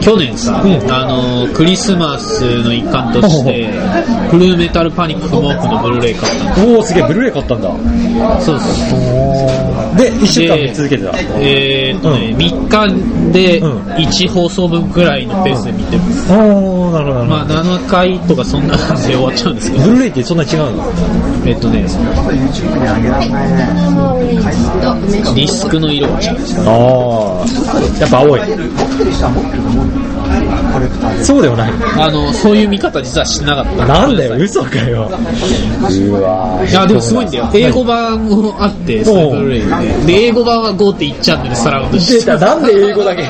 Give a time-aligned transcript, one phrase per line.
[0.00, 3.68] 去年さ、あのクリスマスの一環として
[4.30, 7.70] フルメタルパニックモークのブルーレイ買ったおおすげえブルーレイ買ったんだ。
[8.40, 9.00] そうそう
[9.96, 16.34] で1週間見続けてたえーっとね、3日で1放送分くらいのペースで見てます、お
[16.88, 19.84] おなるほどまあ7回とかそんな感じで終わっちゃうんですけど。
[19.84, 20.84] ブルーレイってそんなに違うの？
[21.46, 21.84] えっとね
[25.34, 26.38] ディスクの色が違う。
[26.66, 28.40] ああやっぱ青い
[31.22, 31.72] そうでもない。
[31.98, 33.86] あのそういう見方実はしてなかった。
[33.86, 35.10] なんだよ嘘かよ。
[35.10, 37.50] うわいやでもすごいんだよ。
[37.54, 40.12] 英語版もあってそのブルーレイで。
[40.14, 42.38] で英語版は5.1チャンネルサラウンド出た。
[42.38, 43.22] なんで英語だけ？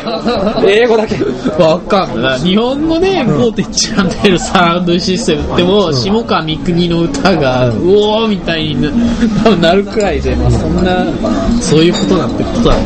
[0.67, 1.17] 英語だけ。
[1.62, 2.41] わかんない。
[2.41, 8.91] 日本語で5.1チャンネルサラウンドシステムっても下川三国の歌がうおーみたいにな
[9.42, 11.05] 多分なるくらいで、まあ、そんな
[11.61, 12.83] そういうことなんてことだね。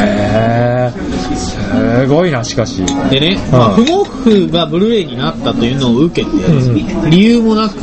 [0.00, 2.84] へえすごいなしかし。
[3.10, 7.76] でね、まあ、不毛布がブルーレイになったというのを受けて、理由もなく、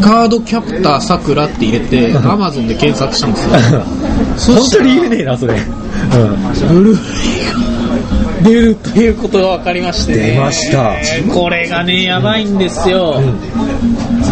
[0.00, 3.82] カードキャプターさくらって入れて、アマゾンで検索したんですよ。
[4.36, 5.54] そ 本したら当に言えねえなそれ。
[5.54, 5.60] うん。
[6.68, 7.02] ブルーレ
[7.42, 7.68] イが。
[8.42, 10.94] 出るということが分かりまして、ね、出ました。
[11.32, 13.20] これがね、やばいんですよ。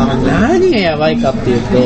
[0.05, 1.79] 何がやばいかっていうと、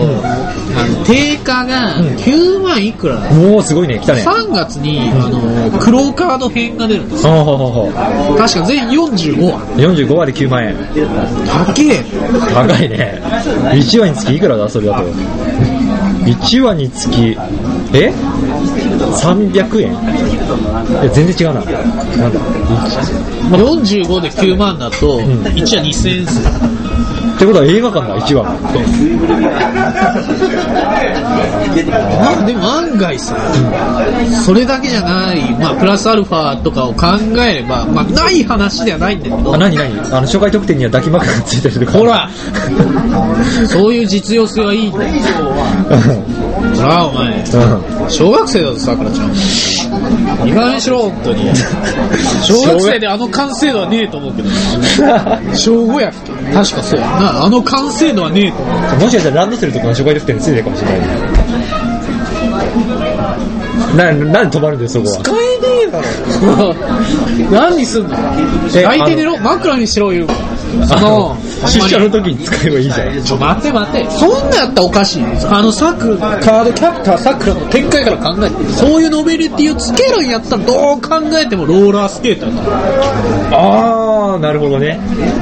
[0.77, 3.99] あの定価が9万いくら、もうすごいね。
[3.99, 4.25] 来たね。
[4.27, 7.33] 3月に、あの、クローカード編が出るんですよ。
[7.33, 8.39] ほうほうほうほう。
[8.39, 9.61] 確か全45話。
[9.77, 10.77] 45割9万円。
[11.47, 12.05] 高え。
[12.55, 13.23] 高いね。
[13.73, 14.69] 1話につきいくらだ？
[14.69, 15.07] それだと。
[16.21, 17.37] 1話につき
[17.95, 18.13] え
[19.23, 19.93] ？300円。
[19.93, 19.95] い
[21.05, 21.61] や全然違うな。
[21.63, 22.41] なんだ。
[23.51, 26.51] 45で9万だと、1話2000円ですよ。
[27.37, 28.51] ってことは映画館だ1話が
[32.21, 33.37] まあでも案外さ、
[34.45, 37.07] それだけじゃない、まあプラスアルファとかを考
[37.39, 39.99] えれば、まあない話ではないんだけどあ、何何？
[40.13, 41.99] あの初回特典には抱き枕がついてるとか。
[41.99, 42.29] ほら。
[43.69, 45.15] そういう実用性はいいんだよ。
[46.81, 47.45] ほら、お前、
[48.09, 50.47] 小学生だぞ、さくらちゃん。
[50.47, 51.51] いい加減にしろ、本当に。
[52.45, 54.49] 小学生であの完成度はねえと思うけど。
[55.55, 56.33] 小5やっけ？
[56.55, 57.45] 確かそうやな。
[57.45, 59.01] あの完成度はねえと思う。
[59.05, 61.01] もしかしたらランドセルとかの初回特典についてるかもしれない
[63.97, 65.41] ななんで止まるんだよそこは使えね
[65.89, 66.75] えだろ。
[67.51, 68.17] 何にすんの？
[68.77, 69.37] え相手寝ろ？
[69.39, 70.37] 枕にしろ言うそあ
[70.79, 71.37] のの、
[71.67, 73.23] 出社の時に使えばいいじゃん。
[73.25, 74.07] ちょ、待て待て。
[74.11, 75.25] そんなやったらおかしい。
[75.51, 82.57] あの、サクカードキャプターサクラの展開から考えて、そういうノベルティをつけるんやったらどう考えてもローラースケーター
[83.51, 83.57] だ。
[83.57, 84.99] ああなるほどね。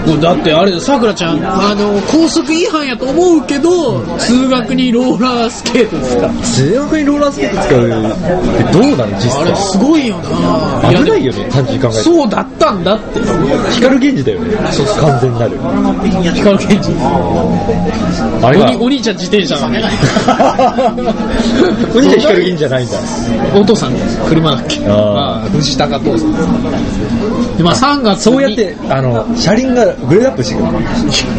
[0.06, 6.30] もうだってあれ、さくらちゃん、あの、高速違反やと思うけど、通学にローラースケートですか。
[6.42, 10.90] 通学にローラースケート使うってどうなの実あれ、際すごいよな。
[10.90, 13.20] 危ないよね単純に考えてそうだったんだって。
[13.72, 14.56] 光源氏だよね
[15.18, 15.58] 完全なる。
[16.34, 16.92] 光源氏。
[18.42, 19.82] あれがおにお兄ちゃん自転車だね。
[21.94, 22.96] お兄ちゃん光源氏じゃないんだ。
[23.54, 23.92] お父さん、
[24.28, 24.80] 車だっけ？
[24.88, 26.32] ああ、藤高父さん。
[27.56, 28.32] で、まあ3月に。
[28.32, 30.66] そうやってあの車輪がグレードアップしてくる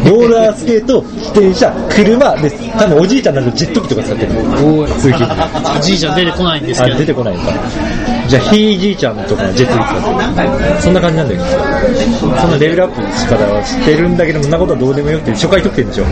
[0.04, 2.56] ローラースケート自転車車です。
[2.78, 4.32] 多分おじいちゃんになるとジェット機とか使ってる
[4.64, 4.86] おお
[5.80, 6.98] じいちゃん出てこないんですあけど。
[6.98, 7.52] 出てこないんだ
[8.30, 11.44] じゃあひいじいちゃんとかジェット機使ってるそんな感じなんだけど
[12.38, 16.04] そんなレベルアップの仕方はしてるんだけどそんなことはどうでもよくて初回特典でしょ？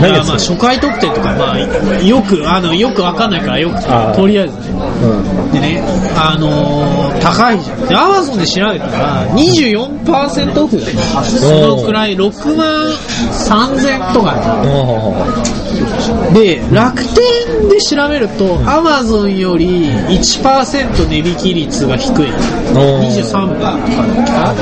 [0.00, 1.58] 何あまあ初回特典とか、まあ、
[2.00, 3.76] よく、あの、よくわかんないからよく
[4.16, 4.89] とりあえずね。
[5.06, 5.82] のでね、
[6.16, 7.86] あのー高いじゃん。
[7.86, 10.80] で、アマゾンで調べたら、24%オフ。
[10.80, 12.90] そのくらい、6万
[13.30, 22.26] 3000とかうんで、楽天で調べると、アマゾンより1%値引き率が低い。
[22.72, 23.78] 23%とか
[24.26, 24.54] だ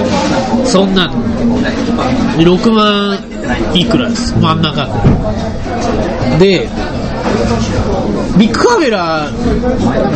[0.67, 1.13] そんなの。
[2.37, 3.19] で6万
[3.75, 4.87] いくらです、真ん中
[6.39, 6.39] で。
[6.39, 6.69] で、
[8.39, 9.31] ビッグカメラ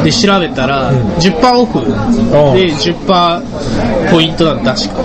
[0.05, 1.81] で調べたら、10%オフ。
[2.57, 5.03] で10%ポイントだった確か。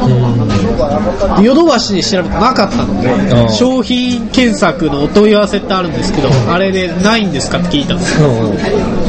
[1.42, 3.50] ヨドバシで調べたらなかったので、うん。
[3.50, 8.22] 商品検索のお問い合わせってあるんですけど、あれでないんですかって聞いたんです。
[8.22, 8.30] よ。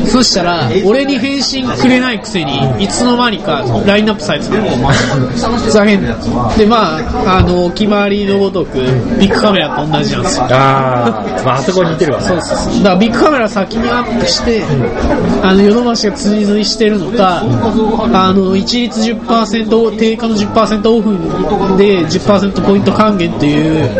[0.07, 4.89] そしたら、俺に返信くれないくせに、いつの間にかラインナップされてたの。
[5.59, 6.03] ふざけん。
[6.03, 6.17] なよ
[6.57, 8.79] で、まあ、あの、お決まりのごとく、
[9.19, 10.47] ビッグカメラと同じなんですよ。
[10.51, 12.83] あー、まああそこに似てるわそうそうそう。
[12.83, 14.63] だからビッグカメラ先にアップして、
[15.43, 17.43] あの、ヨドバシが追随してるのか、
[18.13, 21.11] あの、一律10%、定価の10%オフ
[21.77, 23.91] で10%ポイント還元っていう、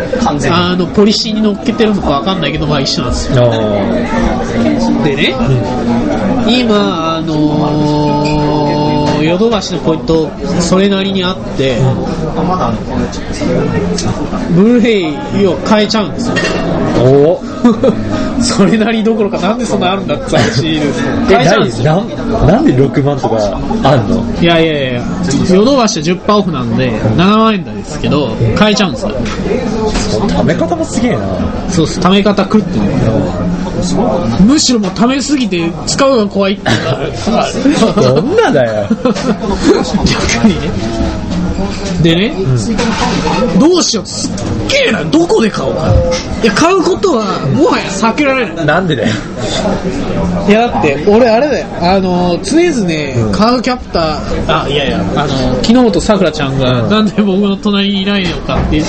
[0.51, 3.51] あの、ポリシーに乗っけてるのかわかんないけど、まあ一緒なんですよ。
[5.03, 5.35] でね、
[6.47, 10.29] 今、あのーのヨドバシのポイント
[10.61, 11.77] それなりにあって、
[14.55, 16.35] ブルーレイを変えちゃうんですよ。
[17.03, 17.48] おお
[18.41, 23.37] それなりどころかなんでそんなあるんだって話ですえ変えなんなんで6万とか
[23.83, 24.23] あんの？
[24.41, 25.01] いやいやいや
[25.51, 29.11] ヨドバシは10%オフなんで7万円台ですけど変えちゃうんですよ
[30.29, 31.19] 食べ方もすげえな。
[31.69, 32.85] そうっす貯め方狂ってる
[34.45, 37.47] むしろもう貯めすぎて使うのが怖いっていうか。
[38.19, 38.87] 女だよ。
[40.33, 40.67] 逆にね
[42.01, 42.33] でね、
[43.59, 44.31] どうしようすっ
[44.69, 45.93] げえなどこで買おうか
[46.43, 48.65] いや買うことはもはや避けられない。
[48.65, 49.09] なんでだよ。
[50.47, 51.67] いやだって俺あれだよ。
[51.81, 54.99] あの常々ね、カードキャプターあいやいや。
[55.15, 56.89] あの木本さくらちゃんが、うん。
[56.89, 58.81] なんで僕の隣にいないのかって、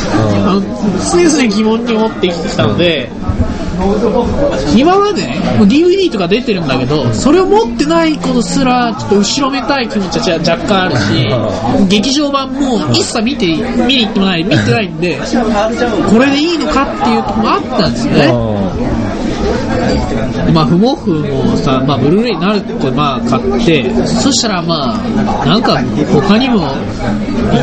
[0.44, 3.11] あの常々疑問に思って生きてきたので、
[4.77, 15.19] 今までねもう DVD とか出てるんだけどそれを持ってないことすらちょっと後ろめたい気持ちは若干あるし劇場版も一切見て見に行ってもない見てないんで
[16.11, 19.21] これでいいのかっていうところもあったんですよね。
[20.53, 25.81] まあ、不毛布もさ、まあ、ブルーレイになるって、まあ、買って、そしたら、まあ、なんか、
[26.12, 26.69] 他にも、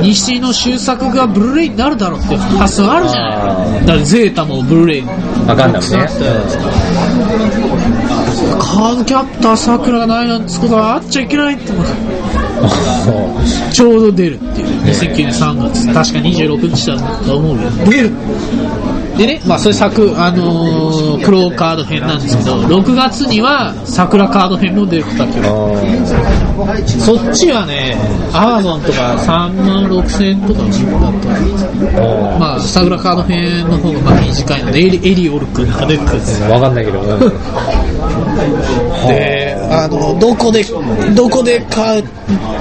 [0.01, 3.79] イニシの終作がブルーレイになるだろうっていう発想あるじゃない。
[3.81, 5.03] だから、ゼータもブルーレイ
[5.47, 6.63] にわかんないもんねなったじゃないですか。
[8.59, 11.85] カードキャプターさくらがないなんてことはあっちゃいけないって思う
[13.71, 14.67] ちょうど出るっていう。
[14.83, 15.87] 2009年3月。
[15.93, 17.61] 確か26日だと思うよ。
[17.89, 18.11] 出る
[19.17, 25.75] でね、まあそれ作、あのー、クローカード編なんですけど、6月には桜カード編も出ることだけど、
[26.87, 27.97] そっちはね、
[28.33, 36.51] アマゾンとか3万6千円とかだったまあ桜カード編の方がまあ短いので、エリエリオル君が出てくるんですよ。
[36.51, 37.01] わかんないけど、
[39.69, 40.63] あの、どこで、
[41.15, 42.03] どこで買う、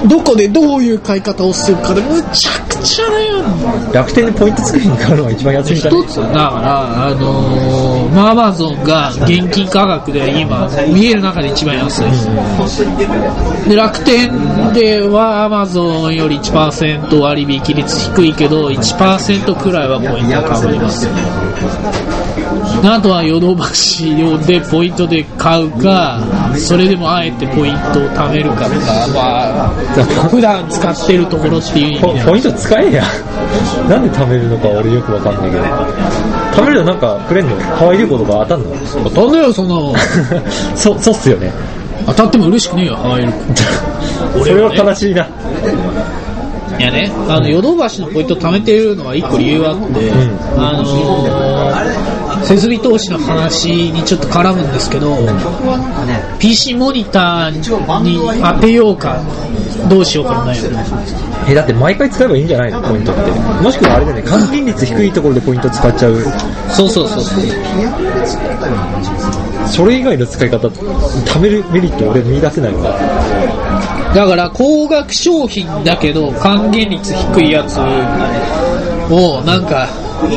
[0.07, 13.69] どこでどういう買い方をするかでむちゃくちゃ悩ん楽天でポイント作りに買うのが一番安いんだね一つだから、あのアマゾンが現金価格で今、見える中で一番安い。
[13.69, 21.11] で、楽天ではアマゾンより1%割引率低いけど、1%くらいはポイントかぶりますね。
[22.83, 24.15] あとはヨドバシ
[24.45, 26.19] でポイントで買うか、
[26.55, 29.69] それでもあえてポイントを貯めるかとか、まあ、
[30.29, 32.25] 普段使ってるところっていう意味では。
[32.25, 33.03] ポポイント使えや。
[33.89, 35.63] なんで貯めるのか俺よくわかんないけど。
[36.53, 38.65] 貯めるとなんかくれんのハワイ旅行とか当たんの？
[39.05, 39.93] 当たんだよ、そんなの。
[40.75, 41.51] そそうっすよね。
[42.07, 44.43] 当たっても嬉しくねえよ、ハワイ旅行。
[44.43, 45.27] それは正しいな。
[46.79, 50.13] いやね、あの、ヨドバシのポイント貯めてるのは一個理由があって、ん。
[50.57, 52.16] あのー、
[52.47, 55.17] 設備投資の話にちょっと絡むんですけど、
[56.39, 57.61] PC モニターに
[58.41, 59.21] 当てようか、
[59.89, 60.79] どうしようか悩む。
[61.49, 62.81] えだって毎回使えばいいんじゃないの？
[62.81, 63.21] ポイントって。
[63.61, 64.23] もしくはあれだよね。
[64.23, 66.15] 還元率低いところでポイント使っちゃう。
[66.69, 67.43] そうそうそうそう。
[69.67, 72.97] それ以外の使い方貯めるメリット俺見出せないわ
[74.15, 77.77] だから、高額商品だけど、還元率低いやつ
[79.11, 79.89] を、なんか、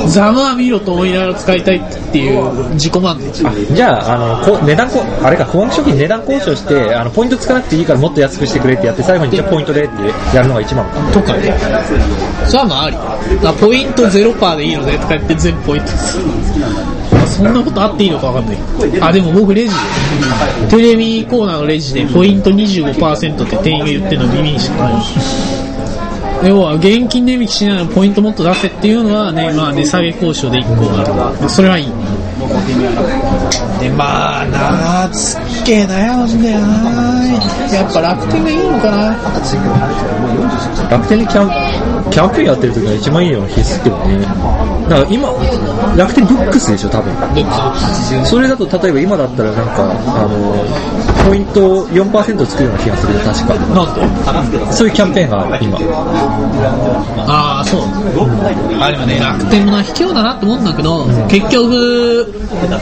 [0.08, 3.74] ざまあ見ろと思いながら使いたいっていう自己満足。
[3.74, 11.12] じゃあ、あの、こ値段こ、あれか、高額商品値段交渉して、あの、ポイントつかなくていいからもっと安くしてくれってやって、最後にじゃあポイントでってやるのが一番か。
[11.12, 11.54] とかね。
[12.46, 12.96] それはまああり。
[12.96, 15.88] だからポイント0%でいいのでとか言って全部ポイント。
[17.26, 18.56] そんなことあっていいのかわかんない。
[19.00, 19.80] あ、でも僕レジで、
[20.68, 25.49] テレビコーナーのレジでポイント25%って店員が言ってるの耳にしかない。
[26.42, 31.14] 要は現金値引きしながらポイントもっと出せっていうのはね、まあ値下げ交渉で1個ある。
[31.14, 31.86] まあそれはいい。
[33.80, 37.20] で、まあなあ、すっげえ悩むんだよな
[37.72, 39.14] やっぱ楽天がいいのかな
[40.90, 44.69] 楽天でキャンキャンペーンやってる時が一番いいのは必須けどね。
[44.90, 45.28] だから今、
[45.96, 47.14] 楽天ブックスでしょ、多分。
[48.26, 50.66] それだと、例えば今だったらなんか、あの、
[51.28, 53.54] ポイント4%つくような気がするよ、確か。
[54.32, 55.78] なんでそういうキャンペーンがある、今。
[57.28, 57.82] ああ、そう。
[58.80, 62.34] あ、でもね、楽天もな、卑怯だなって思うんだけど、結局、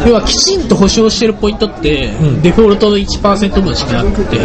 [0.06, 4.38] 要はきちんと保証してるポイントって、んデフォルトの1%分しかなくて、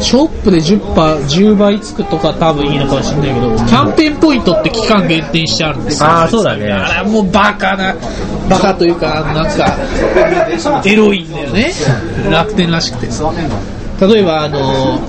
[0.00, 6.08] ショップで10%、10倍つくとか多分いいのかもしれないけど、キャンペーンポイントって期間限定してあるんですよ。
[6.08, 7.94] あーそうだねあれはもうバカな、
[8.48, 9.76] バカというか、なんか、
[10.84, 11.72] エロいんだよね。
[12.30, 13.08] 楽天らしくて。
[14.00, 15.00] 例えば、あの、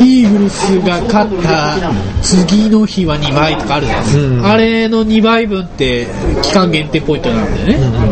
[0.00, 1.76] イーグルスが勝った
[2.22, 4.24] 次の日は2倍とかあるじゃないですか。
[4.24, 6.06] うんあれの2倍分って
[6.42, 8.09] 期間限定ポイントなんだよね。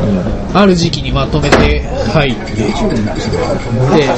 [0.55, 2.69] ある時期にまとめて入って、で、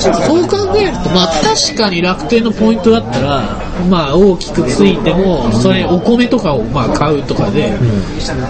[0.00, 7.72] そう考えると、まあ確かに楽天のポイントだったら、まあ大きくついても、それお米とかをまあ買うとかで、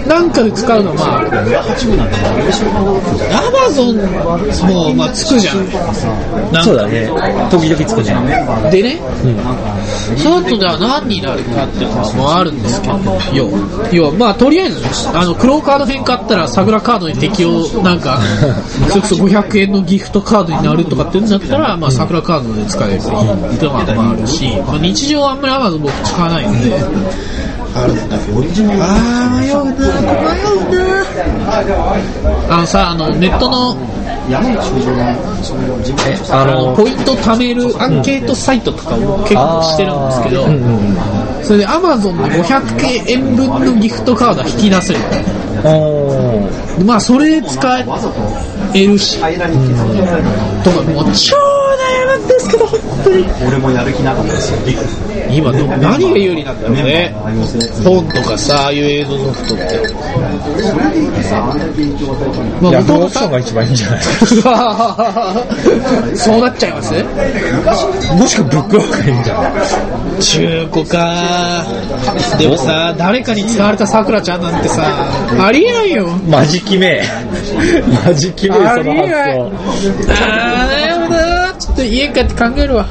[0.06, 1.04] なんかで使うのはま
[3.36, 3.96] あ、アマゾン
[4.72, 5.58] もまあつくじゃん。
[5.58, 7.06] なんかそうだね。
[7.50, 8.70] 時々つくじゃん。
[8.70, 9.00] でね、
[10.16, 12.94] その後では何になるかっていうのもあるんですけど、
[13.32, 14.80] 要は、要はまあとりあえず、
[15.14, 18.20] あの、クローカード編買ったら、桜カードに適用、なんか、
[18.88, 26.74] それこそ500円のギフトカードになるとかっていうんだったら、まあ桜カードで使えるっていうのがまああるし、まあ、日常はあんまりアマゾン僕使わないので、
[27.74, 28.18] あるんだ。
[28.18, 30.78] けど、あー、迷うな、迷う
[32.48, 32.54] な。
[32.54, 33.76] あのさ、あの、ネットの、
[34.32, 34.40] あ
[36.30, 40.46] あの、ポイント貯めるアンケートサイトとかを結構してるんですけど。
[41.42, 45.00] それで Amazon で500円分のギフトカードは引き出せる。
[46.84, 47.78] まあ、それで使
[48.74, 51.36] えるし、とか、もう超
[53.46, 54.58] 俺もやる気なかったですよ。
[55.30, 57.14] 今ど、何が有利なんだろうね。
[57.84, 58.36] 本とか？
[58.38, 59.64] さ、ああいう映像ソフトって。
[62.60, 64.02] まあ、ヤフーオ元々プションが一番いいんじゃない
[66.16, 66.92] そうなっちゃいます
[68.14, 69.52] もしくはブックオフがいいんじゃない
[70.20, 71.64] 中古か
[72.38, 74.82] でもさ、誰かに使われたさくらちゃんなんてさ、
[75.38, 76.08] ありえないよ。
[76.28, 77.02] マジ決め。
[78.04, 79.50] マジ決め、その発想。
[80.10, 80.89] あー、
[81.80, 82.86] だよなちょっと家帰って考えるわ。